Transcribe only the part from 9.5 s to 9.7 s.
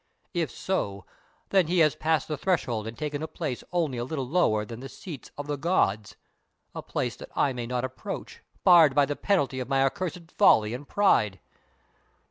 of